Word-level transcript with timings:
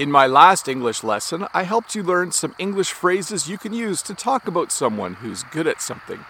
In 0.00 0.10
my 0.10 0.26
last 0.26 0.66
English 0.66 1.04
lesson, 1.04 1.46
I 1.52 1.64
helped 1.64 1.94
you 1.94 2.02
learn 2.02 2.32
some 2.32 2.54
English 2.58 2.90
phrases 2.90 3.50
you 3.50 3.58
can 3.58 3.74
use 3.74 4.00
to 4.04 4.14
talk 4.14 4.48
about 4.48 4.72
someone 4.72 5.12
who's 5.16 5.42
good 5.42 5.66
at 5.66 5.82
something. 5.82 6.24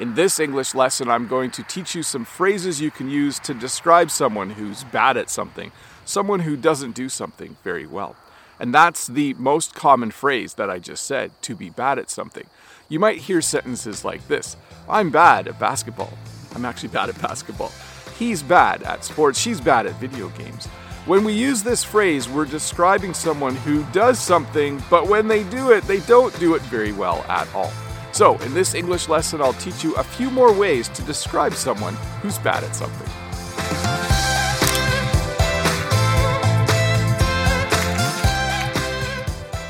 In 0.00 0.14
this 0.14 0.40
English 0.40 0.74
lesson, 0.74 1.10
I'm 1.10 1.26
going 1.26 1.50
to 1.50 1.62
teach 1.62 1.94
you 1.94 2.02
some 2.02 2.24
phrases 2.24 2.80
you 2.80 2.90
can 2.90 3.10
use 3.10 3.38
to 3.40 3.52
describe 3.52 4.10
someone 4.10 4.48
who's 4.48 4.84
bad 4.84 5.18
at 5.18 5.28
something, 5.28 5.72
someone 6.06 6.40
who 6.40 6.56
doesn't 6.56 6.92
do 6.92 7.10
something 7.10 7.58
very 7.62 7.84
well. 7.84 8.16
And 8.58 8.72
that's 8.72 9.08
the 9.08 9.34
most 9.34 9.74
common 9.74 10.10
phrase 10.10 10.54
that 10.54 10.70
I 10.70 10.78
just 10.78 11.04
said 11.04 11.32
to 11.42 11.54
be 11.54 11.68
bad 11.68 11.98
at 11.98 12.08
something. 12.08 12.46
You 12.88 12.98
might 12.98 13.18
hear 13.18 13.42
sentences 13.42 14.06
like 14.06 14.26
this 14.26 14.56
I'm 14.88 15.10
bad 15.10 15.48
at 15.48 15.60
basketball. 15.60 16.16
I'm 16.54 16.64
actually 16.64 16.88
bad 16.88 17.10
at 17.10 17.20
basketball. 17.20 17.72
He's 18.18 18.42
bad 18.42 18.82
at 18.84 19.04
sports. 19.04 19.38
She's 19.38 19.60
bad 19.60 19.84
at 19.84 20.00
video 20.00 20.30
games. 20.30 20.66
When 21.04 21.24
we 21.24 21.32
use 21.32 21.64
this 21.64 21.82
phrase, 21.82 22.28
we're 22.28 22.44
describing 22.44 23.12
someone 23.12 23.56
who 23.56 23.82
does 23.90 24.20
something, 24.20 24.80
but 24.88 25.08
when 25.08 25.26
they 25.26 25.42
do 25.42 25.72
it, 25.72 25.82
they 25.88 25.98
don't 25.98 26.32
do 26.38 26.54
it 26.54 26.62
very 26.62 26.92
well 26.92 27.24
at 27.28 27.52
all. 27.56 27.72
So, 28.12 28.38
in 28.38 28.54
this 28.54 28.72
English 28.74 29.08
lesson, 29.08 29.42
I'll 29.42 29.52
teach 29.54 29.82
you 29.82 29.96
a 29.96 30.04
few 30.04 30.30
more 30.30 30.52
ways 30.52 30.88
to 30.90 31.02
describe 31.02 31.54
someone 31.54 31.94
who's 32.20 32.38
bad 32.38 32.62
at 32.62 32.76
something. 32.76 33.08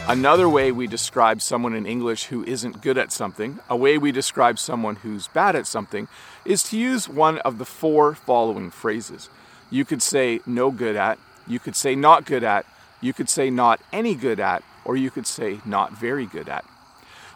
Another 0.06 0.50
way 0.50 0.70
we 0.70 0.86
describe 0.86 1.40
someone 1.40 1.74
in 1.74 1.86
English 1.86 2.24
who 2.24 2.44
isn't 2.44 2.82
good 2.82 2.98
at 2.98 3.10
something, 3.10 3.58
a 3.70 3.76
way 3.76 3.96
we 3.96 4.12
describe 4.12 4.58
someone 4.58 4.96
who's 4.96 5.28
bad 5.28 5.56
at 5.56 5.66
something, 5.66 6.08
is 6.44 6.62
to 6.64 6.76
use 6.76 7.08
one 7.08 7.38
of 7.38 7.56
the 7.56 7.64
four 7.64 8.14
following 8.14 8.70
phrases. 8.70 9.30
You 9.72 9.86
could 9.86 10.02
say 10.02 10.40
no 10.44 10.70
good 10.70 10.96
at, 10.96 11.18
you 11.48 11.58
could 11.58 11.74
say 11.74 11.94
not 11.94 12.26
good 12.26 12.44
at, 12.44 12.66
you 13.00 13.14
could 13.14 13.30
say 13.30 13.48
not 13.48 13.80
any 13.90 14.14
good 14.14 14.38
at, 14.38 14.62
or 14.84 14.96
you 14.96 15.10
could 15.10 15.26
say 15.26 15.60
not 15.64 15.92
very 15.92 16.26
good 16.26 16.46
at. 16.50 16.66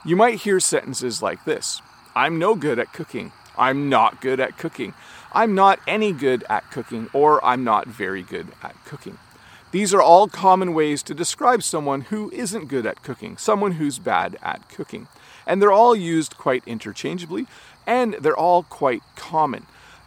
You 0.05 0.17
might 0.17 0.41
hear 0.41 0.61
sentences 0.61 1.23
like 1.23 1.47
this 1.47 1.81
I'm 2.15 2.39
no 2.39 2.55
good 2.55 2.79
at 2.79 2.93
cooking. 2.93 3.33
I'm 3.57 3.89
not 3.89 4.21
good 4.21 4.39
at 4.39 4.59
cooking. 4.59 4.93
I'm 5.33 5.55
not 5.55 5.81
any 5.89 6.13
good 6.13 6.45
at 6.51 6.71
cooking, 6.71 7.09
or 7.15 7.43
I'm 7.43 7.65
not 7.65 7.87
very 7.87 8.23
good 8.23 8.49
at 8.63 8.77
cooking. 8.85 9.17
These 9.73 9.95
are 9.95 10.03
all 10.03 10.29
common 10.29 10.75
ways 10.75 11.03
to 11.05 11.15
describe 11.15 11.63
someone 11.63 12.03
who 12.03 12.31
isn't 12.33 12.69
good 12.69 12.85
at 12.85 13.03
cooking, 13.03 13.39
someone 13.39 13.73
who's 13.73 13.99
bad 13.99 14.37
at 14.43 14.69
cooking. 14.69 15.09
And 15.47 15.63
they're 15.63 15.73
all 15.73 15.97
used 15.97 16.37
quite 16.37 16.63
interchangeably, 16.67 17.47
and 17.87 18.15
they're 18.21 18.37
all 18.37 18.63
quite 18.63 19.03
common. 19.17 19.67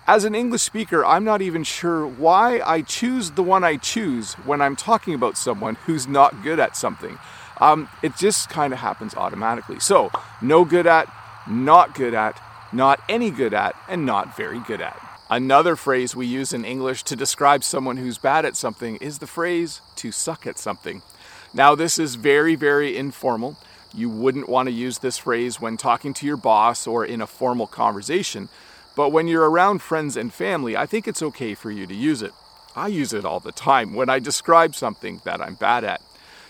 As 0.09 0.23
an 0.23 0.33
English 0.33 0.63
speaker, 0.63 1.05
I'm 1.05 1.23
not 1.23 1.39
even 1.43 1.63
sure 1.63 2.03
why 2.07 2.61
I 2.65 2.81
choose 2.81 3.29
the 3.29 3.43
one 3.43 3.63
I 3.63 3.77
choose 3.77 4.33
when 4.43 4.59
I'm 4.59 4.75
talking 4.75 5.13
about 5.13 5.37
someone 5.37 5.75
who's 5.85 6.07
not 6.07 6.41
good 6.41 6.59
at 6.59 6.75
something. 6.75 7.19
Um, 7.61 7.89
it 8.01 8.17
just 8.17 8.49
kind 8.49 8.73
of 8.73 8.79
happens 8.79 9.13
automatically. 9.13 9.79
So, 9.79 10.09
no 10.41 10.65
good 10.65 10.87
at, 10.87 11.13
not 11.47 11.93
good 11.93 12.15
at, 12.15 12.41
not 12.73 12.99
any 13.07 13.29
good 13.29 13.53
at, 13.53 13.75
and 13.87 14.03
not 14.03 14.35
very 14.35 14.59
good 14.61 14.81
at. 14.81 14.99
Another 15.29 15.75
phrase 15.75 16.15
we 16.15 16.25
use 16.25 16.53
in 16.53 16.65
English 16.65 17.03
to 17.03 17.15
describe 17.15 17.63
someone 17.63 17.97
who's 17.97 18.17
bad 18.17 18.45
at 18.45 18.57
something 18.57 18.95
is 18.95 19.19
the 19.19 19.27
phrase 19.27 19.79
to 19.97 20.11
suck 20.11 20.47
at 20.47 20.57
something. 20.57 21.03
Now, 21.53 21.75
this 21.75 21.99
is 21.99 22.15
very, 22.15 22.55
very 22.55 22.97
informal. 22.97 23.57
You 23.93 24.09
wouldn't 24.09 24.49
want 24.49 24.69
to 24.69 24.73
use 24.73 24.97
this 24.97 25.19
phrase 25.19 25.61
when 25.61 25.77
talking 25.77 26.15
to 26.15 26.25
your 26.25 26.37
boss 26.37 26.87
or 26.87 27.05
in 27.05 27.21
a 27.21 27.27
formal 27.27 27.67
conversation, 27.67 28.49
but 28.99 29.13
when 29.13 29.29
you're 29.29 29.49
around 29.49 29.81
friends 29.81 30.17
and 30.17 30.33
family, 30.33 30.75
I 30.75 30.85
think 30.85 31.07
it's 31.07 31.23
okay 31.23 31.53
for 31.53 31.71
you 31.71 31.87
to 31.87 31.95
use 31.95 32.21
it. 32.21 32.33
I 32.75 32.87
use 32.87 33.13
it 33.13 33.23
all 33.23 33.39
the 33.39 33.53
time 33.53 33.93
when 33.93 34.09
I 34.09 34.19
describe 34.19 34.75
something 34.75 35.21
that 35.23 35.39
I'm 35.39 35.53
bad 35.53 35.85
at. 35.85 36.01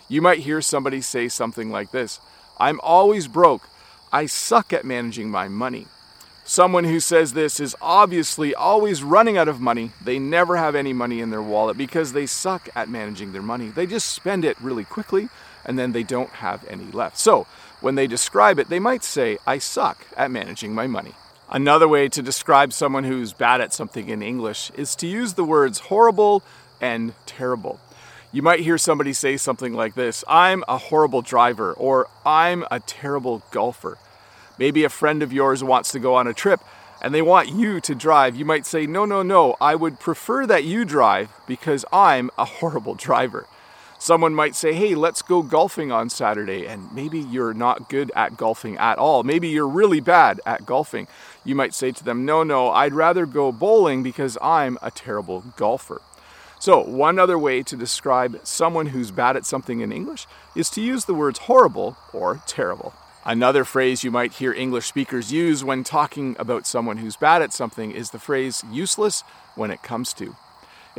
You 0.07 0.23
might 0.23 0.39
hear 0.39 0.59
somebody 0.59 0.99
say 1.01 1.27
something 1.27 1.69
like 1.69 1.91
this 1.91 2.19
I'm 2.59 2.79
always 2.81 3.27
broke. 3.27 3.69
I 4.11 4.25
suck 4.25 4.73
at 4.73 4.83
managing 4.83 5.29
my 5.29 5.47
money. 5.47 5.85
Someone 6.43 6.85
who 6.85 6.99
says 6.99 7.33
this 7.33 7.59
is 7.59 7.75
obviously 7.83 8.55
always 8.55 9.03
running 9.03 9.37
out 9.37 9.47
of 9.47 9.61
money. 9.61 9.91
They 10.03 10.17
never 10.17 10.57
have 10.57 10.73
any 10.73 10.91
money 10.91 11.21
in 11.21 11.29
their 11.29 11.43
wallet 11.43 11.77
because 11.77 12.13
they 12.13 12.25
suck 12.25 12.67
at 12.75 12.89
managing 12.89 13.31
their 13.31 13.43
money. 13.43 13.69
They 13.69 13.85
just 13.85 14.09
spend 14.09 14.43
it 14.43 14.59
really 14.59 14.85
quickly 14.85 15.29
and 15.65 15.77
then 15.77 15.91
they 15.91 16.01
don't 16.01 16.31
have 16.31 16.67
any 16.67 16.85
left. 16.85 17.19
So, 17.19 17.45
when 17.79 17.93
they 17.93 18.07
describe 18.07 18.57
it, 18.57 18.69
they 18.69 18.79
might 18.79 19.03
say, 19.03 19.37
I 19.45 19.59
suck 19.59 20.07
at 20.17 20.31
managing 20.31 20.73
my 20.73 20.87
money. 20.87 21.13
Another 21.51 21.87
way 21.87 22.07
to 22.09 22.21
describe 22.21 22.73
someone 22.73 23.05
who's 23.05 23.33
bad 23.33 23.59
at 23.59 23.73
something 23.73 24.09
in 24.09 24.21
English 24.21 24.71
is 24.77 24.95
to 24.97 25.07
use 25.07 25.33
the 25.33 25.43
words 25.43 25.79
horrible 25.79 26.43
and 26.79 27.13
terrible. 27.25 27.79
You 28.31 28.43
might 28.43 28.59
hear 28.59 28.77
somebody 28.77 29.13
say 29.13 29.35
something 29.35 29.73
like 29.73 29.95
this 29.95 30.23
I'm 30.27 30.63
a 30.67 30.77
horrible 30.77 31.23
driver, 31.23 31.73
or 31.73 32.07
I'm 32.23 32.65
a 32.69 32.79
terrible 32.79 33.41
golfer. 33.49 33.97
Maybe 34.59 34.83
a 34.83 34.89
friend 34.89 35.23
of 35.23 35.33
yours 35.33 35.63
wants 35.63 35.91
to 35.93 35.99
go 35.99 36.13
on 36.13 36.27
a 36.27 36.33
trip 36.35 36.61
and 37.01 37.15
they 37.15 37.21
want 37.23 37.49
you 37.49 37.81
to 37.81 37.95
drive. 37.95 38.35
You 38.35 38.45
might 38.45 38.67
say, 38.67 38.85
No, 38.85 39.05
no, 39.05 39.23
no, 39.23 39.55
I 39.59 39.73
would 39.73 39.99
prefer 39.99 40.45
that 40.45 40.65
you 40.65 40.85
drive 40.85 41.31
because 41.47 41.83
I'm 41.91 42.29
a 42.37 42.45
horrible 42.59 42.93
driver. 42.93 43.47
Someone 44.01 44.33
might 44.33 44.55
say, 44.55 44.73
Hey, 44.73 44.95
let's 44.95 45.21
go 45.21 45.43
golfing 45.43 45.91
on 45.91 46.09
Saturday, 46.09 46.65
and 46.65 46.91
maybe 46.93 47.19
you're 47.19 47.53
not 47.53 47.89
good 47.89 48.13
at 48.15 48.37
golfing 48.37 48.77
at 48.77 48.97
all. 48.97 49.23
Maybe 49.23 49.49
you're 49.49 49.67
really 49.67 49.99
bad 49.99 50.39
at 50.45 50.65
golfing. 50.65 51.07
You 51.43 51.53
might 51.53 51.73
say 51.73 51.91
to 51.91 52.03
them, 52.03 52.25
No, 52.25 52.41
no, 52.43 52.71
I'd 52.71 52.93
rather 52.93 53.25
go 53.25 53.51
bowling 53.51 54.01
because 54.01 54.37
I'm 54.41 54.77
a 54.81 54.89
terrible 54.89 55.43
golfer. 55.57 56.01
So, 56.59 56.81
one 56.81 57.19
other 57.19 57.37
way 57.37 57.61
to 57.63 57.75
describe 57.75 58.39
someone 58.43 58.87
who's 58.87 59.11
bad 59.11 59.35
at 59.35 59.45
something 59.45 59.81
in 59.81 59.91
English 59.91 60.27
is 60.55 60.69
to 60.71 60.81
use 60.81 61.03
the 61.03 61.13
words 61.13 61.39
horrible 61.39 61.97
or 62.13 62.41
terrible. 62.47 62.93
Another 63.25 63.65
phrase 63.65 64.03
you 64.05 64.11
might 64.11 64.33
hear 64.33 64.53
English 64.53 64.87
speakers 64.87 65.31
use 65.31 65.61
when 65.61 65.83
talking 65.83 66.37
about 66.39 66.65
someone 66.65 66.97
who's 66.97 67.17
bad 67.17 67.41
at 67.41 67.51
something 67.51 67.91
is 67.91 68.11
the 68.11 68.19
phrase 68.19 68.63
useless 68.71 69.23
when 69.55 69.71
it 69.71 69.83
comes 69.83 70.13
to. 70.13 70.37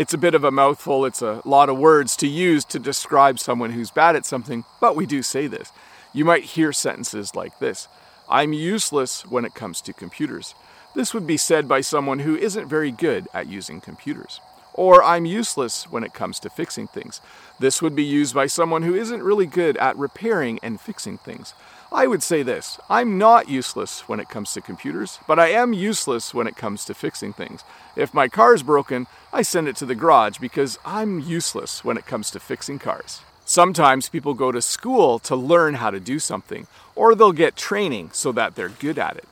It's 0.00 0.14
a 0.14 0.18
bit 0.18 0.34
of 0.34 0.44
a 0.44 0.50
mouthful, 0.50 1.04
it's 1.04 1.20
a 1.20 1.42
lot 1.44 1.68
of 1.68 1.76
words 1.76 2.16
to 2.16 2.26
use 2.26 2.64
to 2.64 2.78
describe 2.78 3.38
someone 3.38 3.72
who's 3.72 3.90
bad 3.90 4.16
at 4.16 4.24
something, 4.24 4.64
but 4.80 4.96
we 4.96 5.04
do 5.04 5.22
say 5.22 5.46
this. 5.46 5.72
You 6.14 6.24
might 6.24 6.44
hear 6.44 6.72
sentences 6.72 7.34
like 7.34 7.58
this 7.58 7.86
I'm 8.26 8.54
useless 8.54 9.26
when 9.26 9.44
it 9.44 9.54
comes 9.54 9.82
to 9.82 9.92
computers. 9.92 10.54
This 10.94 11.12
would 11.12 11.26
be 11.26 11.36
said 11.36 11.68
by 11.68 11.82
someone 11.82 12.20
who 12.20 12.34
isn't 12.34 12.66
very 12.66 12.90
good 12.90 13.28
at 13.34 13.48
using 13.48 13.82
computers 13.82 14.40
or 14.74 15.02
I'm 15.02 15.26
useless 15.26 15.84
when 15.90 16.04
it 16.04 16.14
comes 16.14 16.38
to 16.40 16.50
fixing 16.50 16.86
things. 16.86 17.20
This 17.58 17.82
would 17.82 17.94
be 17.94 18.04
used 18.04 18.34
by 18.34 18.46
someone 18.46 18.82
who 18.82 18.94
isn't 18.94 19.22
really 19.22 19.46
good 19.46 19.76
at 19.76 19.96
repairing 19.96 20.58
and 20.62 20.80
fixing 20.80 21.18
things. 21.18 21.54
I 21.92 22.06
would 22.06 22.22
say 22.22 22.42
this 22.42 22.78
I'm 22.88 23.18
not 23.18 23.48
useless 23.48 24.08
when 24.08 24.20
it 24.20 24.28
comes 24.28 24.52
to 24.54 24.60
computers, 24.60 25.18
but 25.26 25.38
I 25.38 25.48
am 25.48 25.72
useless 25.72 26.32
when 26.32 26.46
it 26.46 26.56
comes 26.56 26.84
to 26.84 26.94
fixing 26.94 27.32
things. 27.32 27.64
If 27.96 28.14
my 28.14 28.28
car 28.28 28.54
is 28.54 28.62
broken, 28.62 29.06
I 29.32 29.42
send 29.42 29.68
it 29.68 29.76
to 29.76 29.86
the 29.86 29.94
garage 29.94 30.38
because 30.38 30.78
I'm 30.84 31.20
useless 31.20 31.84
when 31.84 31.96
it 31.96 32.06
comes 32.06 32.30
to 32.30 32.40
fixing 32.40 32.78
cars. 32.78 33.22
Sometimes 33.44 34.08
people 34.08 34.34
go 34.34 34.52
to 34.52 34.62
school 34.62 35.18
to 35.18 35.34
learn 35.34 35.74
how 35.74 35.90
to 35.90 35.98
do 35.98 36.20
something, 36.20 36.68
or 36.94 37.16
they'll 37.16 37.32
get 37.32 37.56
training 37.56 38.10
so 38.12 38.30
that 38.30 38.54
they're 38.54 38.68
good 38.68 38.96
at 38.96 39.16
it. 39.16 39.26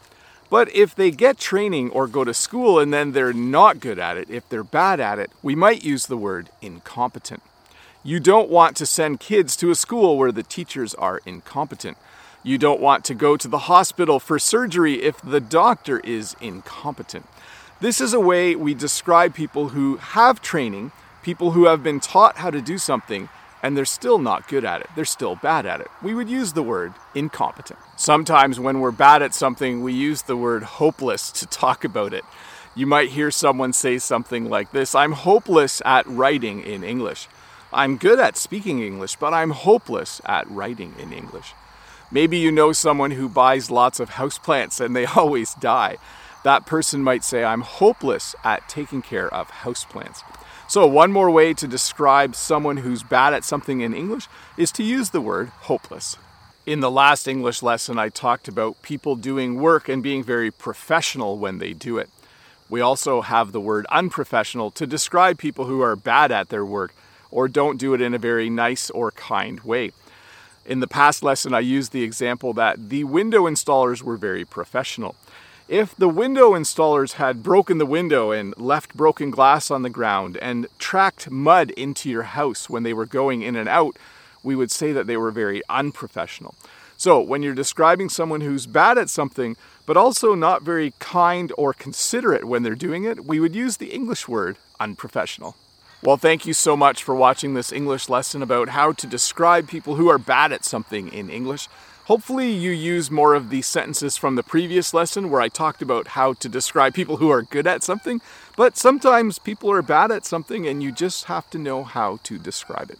But 0.51 0.75
if 0.75 0.95
they 0.95 1.11
get 1.11 1.39
training 1.39 1.91
or 1.91 2.07
go 2.07 2.25
to 2.25 2.33
school 2.33 2.79
and 2.79 2.93
then 2.93 3.13
they're 3.13 3.33
not 3.33 3.81
good 3.81 3.99
at 3.99 4.17
it, 4.17 4.31
if 4.31 4.49
they're 4.49 4.65
bad 4.65 4.99
at 4.99 5.19
it, 5.19 5.31
we 5.43 5.55
might 5.55 5.85
use 5.85 6.07
the 6.07 6.17
word 6.17 6.49
incompetent. 6.63 7.43
You 8.03 8.21
don't 8.21 8.49
want 8.49 8.77
to 8.77 8.87
send 8.87 9.21
kids 9.21 9.57
to 9.57 9.71
a 9.71 9.75
school 9.75 10.17
where 10.17 10.33
the 10.33 10.43
teachers 10.43 10.95
are 10.95 11.21
incompetent. 11.27 11.99
You 12.43 12.57
don't 12.57 12.81
want 12.81 13.05
to 13.07 13.15
go 13.15 13.37
to 13.37 13.49
the 13.49 13.59
hospital 13.59 14.19
for 14.19 14.39
surgery 14.39 15.03
if 15.03 15.21
the 15.21 15.41
doctor 15.41 16.01
is 16.01 16.35
incompetent. 16.41 17.27
This 17.81 18.01
is 18.01 18.15
a 18.15 18.21
way 18.21 18.55
we 18.57 18.73
describe 18.73 19.35
people 19.35 19.69
who 19.69 19.97
have 19.97 20.41
training, 20.41 20.93
people 21.23 21.51
who 21.51 21.67
have 21.67 21.83
been 21.83 22.01
taught 22.01 22.39
how 22.39 22.51
to 22.51 22.63
do 22.63 22.79
something, 22.79 23.29
and 23.63 23.77
they're 23.77 23.85
still 23.85 24.19
not 24.19 24.49
good 24.49 24.65
at 24.65 24.81
it. 24.81 24.89
They're 24.95 25.05
still 25.05 25.37
bad 25.37 25.67
at 25.67 25.81
it. 25.81 25.89
We 26.03 26.15
would 26.15 26.29
use 26.29 26.53
the 26.53 26.63
word 26.63 26.95
incompetent. 27.15 27.79
Sometimes 27.97 28.61
when 28.61 28.81
we're 28.81 28.91
bad 28.91 29.23
at 29.23 29.35
something, 29.35 29.83
we 29.83 29.93
use 29.93 30.23
the 30.23 30.37
word 30.37 30.63
hopeless 30.63 31.33
to 31.33 31.47
talk 31.47 31.85
about 31.85 32.13
it. 32.13 32.25
You 32.75 32.87
might 32.87 33.11
hear 33.11 33.31
someone 33.31 33.73
say 33.73 33.99
something 33.99 34.49
like 34.49 34.71
this 34.71 34.95
I'm 34.95 35.13
hopeless 35.13 35.83
at 35.85 36.07
writing 36.07 36.63
in 36.63 36.85
English. 36.85 37.29
I'm 37.73 37.97
good 37.97 38.19
at 38.19 38.37
speaking 38.37 38.83
English, 38.83 39.17
but 39.17 39.35
I'm 39.35 39.51
hopeless 39.51 40.21
at 40.25 40.49
writing 40.49 40.95
in 40.99 41.13
English. 41.13 41.53
Maybe 42.11 42.39
you 42.39 42.51
know 42.51 42.73
someone 42.73 43.11
who 43.11 43.29
buys 43.29 43.71
lots 43.71 44.01
of 44.01 44.11
houseplants 44.11 44.81
and 44.81 44.97
they 44.97 45.05
always 45.17 45.55
die. 45.55 45.97
That 46.45 46.67
person 46.67 47.03
might 47.03 47.25
say, 47.25 47.45
I'm 47.45 47.63
hopeless 47.63 48.35
at 48.45 48.69
taking 48.69 49.03
care 49.03 49.33
of 49.33 49.51
houseplants. 49.51 50.23
So, 50.71 50.87
one 50.87 51.13
more 51.13 51.31
way 51.31 51.55
to 51.55 51.67
describe 51.67 52.37
someone 52.37 52.77
who's 52.77 53.03
bad 53.03 53.33
at 53.33 53.43
something 53.43 53.81
in 53.81 53.95
English 53.95 54.29
is 54.59 54.71
to 54.73 54.83
use 54.83 55.09
the 55.09 55.21
word 55.23 55.49
hopeless. 55.61 56.19
In 56.67 56.81
the 56.81 56.91
last 56.91 57.27
English 57.27 57.63
lesson, 57.63 57.99
I 57.99 58.11
talked 58.11 58.49
about 58.49 58.83
people 58.83 59.17
doing 59.17 59.63
work 59.63 59.89
and 59.89 60.03
being 60.03 60.23
very 60.23 60.51
professional 60.51 61.39
when 61.39 61.57
they 61.57 61.73
do 61.73 61.97
it. 61.97 62.11
We 62.69 62.83
also 62.83 63.23
have 63.23 63.53
the 63.53 63.63
word 63.63 63.87
unprofessional 63.91 64.71
to 64.73 64.87
describe 64.87 65.39
people 65.39 65.65
who 65.65 65.81
are 65.81 65.97
bad 65.97 66.31
at 66.31 66.51
their 66.51 66.67
work 66.67 66.93
or 67.31 67.49
don't 67.49 67.79
do 67.79 67.95
it 67.95 68.03
in 68.03 68.13
a 68.13 68.19
very 68.19 68.51
nice 68.51 68.91
or 68.91 69.11
kind 69.13 69.61
way. 69.61 69.93
In 70.67 70.81
the 70.81 70.87
past 70.87 71.23
lesson, 71.23 71.55
I 71.55 71.61
used 71.61 71.93
the 71.93 72.03
example 72.03 72.53
that 72.53 72.91
the 72.91 73.05
window 73.05 73.45
installers 73.45 74.03
were 74.03 74.19
very 74.19 74.45
professional. 74.45 75.17
If 75.69 75.95
the 75.95 76.09
window 76.09 76.53
installers 76.53 77.13
had 77.13 77.43
broken 77.43 77.77
the 77.77 77.85
window 77.85 78.31
and 78.31 78.57
left 78.57 78.97
broken 78.97 79.31
glass 79.31 79.71
on 79.71 79.83
the 79.83 79.91
ground 79.91 80.39
and 80.39 80.67
tracked 80.79 81.31
mud 81.31 81.73
into 81.73 82.09
your 82.09 82.23
house 82.23 82.71
when 82.71 82.85
they 82.85 82.95
were 82.95 83.05
going 83.05 83.43
in 83.43 83.55
and 83.55 83.69
out, 83.69 83.99
we 84.43 84.57
would 84.57 84.71
say 84.71 84.93
that 84.93 85.07
they 85.07 85.19
were 85.19 85.31
very 85.31 85.61
unprofessional. 85.69 86.55
So, 86.97 87.21
when 87.21 87.43
you're 87.43 87.55
describing 87.55 88.09
someone 88.09 88.41
who's 88.41 88.67
bad 88.67 88.97
at 88.97 89.11
something, 89.11 89.59
but 89.85 89.99
also 89.99 90.35
not 90.35 90.63
very 90.63 90.95
kind 91.01 91.53
or 91.59 91.75
considerate 91.75 92.47
when 92.47 92.63
they're 92.63 92.75
doing 92.75 93.05
it, 93.05 93.27
we 93.27 93.39
would 93.39 93.55
use 93.55 93.77
the 93.77 93.93
English 93.93 94.27
word 94.27 94.57
unprofessional. 94.81 95.55
Well, 96.03 96.17
thank 96.17 96.47
you 96.47 96.55
so 96.55 96.79
much 96.79 97.05
for 97.05 97.15
watching 97.15 97.53
this 97.53 97.73
English 97.73 98.09
lesson 98.09 98.43
about 98.43 98.71
how 98.71 98.93
to 98.93 99.07
describe 99.07 99.69
people 99.69 99.97
who 99.97 100.09
are 100.09 100.19
bad 100.19 100.51
at 100.51 100.65
something 100.65 101.09
in 101.09 101.29
English. 101.29 101.69
Hopefully, 102.09 102.51
you 102.51 102.71
use 102.71 103.11
more 103.11 103.35
of 103.35 103.51
the 103.51 103.61
sentences 103.61 104.17
from 104.17 104.35
the 104.35 104.43
previous 104.43 104.95
lesson 104.95 105.29
where 105.29 105.43
I 105.43 105.49
talked 105.49 105.83
about 105.83 106.09
how 106.09 106.33
to 106.33 106.49
describe 106.49 106.95
people 106.95 107.19
who 107.19 107.29
are 107.29 107.43
good 107.43 107.67
at 107.67 107.83
something, 107.83 108.23
but 108.57 108.79
sometimes 108.79 109.39
people 109.39 109.71
are 109.71 109.83
bad 109.83 110.11
at 110.11 110.25
something 110.25 110.67
and 110.67 110.83
you 110.83 110.91
just 110.91 111.25
have 111.25 111.51
to 111.51 111.59
know 111.59 111.85
how 111.85 112.19
to 112.23 112.39
describe 112.39 112.91
it. 112.91 112.99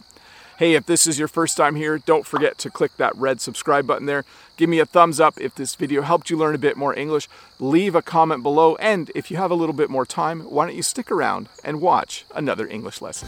Hey, 0.59 0.75
if 0.75 0.85
this 0.85 1.07
is 1.07 1.17
your 1.17 1.27
first 1.27 1.57
time 1.57 1.75
here, 1.75 1.97
don't 1.97 2.27
forget 2.27 2.59
to 2.59 2.69
click 2.69 2.97
that 2.97 3.15
red 3.15 3.41
subscribe 3.41 3.87
button 3.87 4.05
there. 4.05 4.25
Give 4.57 4.69
me 4.69 4.77
a 4.77 4.85
thumbs 4.85 5.19
up 5.19 5.41
if 5.41 5.55
this 5.55 5.73
video 5.73 6.03
helped 6.03 6.29
you 6.29 6.37
learn 6.37 6.53
a 6.53 6.59
bit 6.59 6.77
more 6.77 6.95
English. 6.95 7.27
Leave 7.57 7.95
a 7.95 8.03
comment 8.03 8.43
below, 8.43 8.75
and 8.75 9.09
if 9.15 9.31
you 9.31 9.37
have 9.37 9.49
a 9.49 9.55
little 9.55 9.73
bit 9.73 9.89
more 9.89 10.05
time, 10.05 10.41
why 10.41 10.67
don't 10.67 10.75
you 10.75 10.83
stick 10.83 11.09
around 11.09 11.49
and 11.63 11.81
watch 11.81 12.25
another 12.35 12.67
English 12.67 13.01
lesson. 13.01 13.27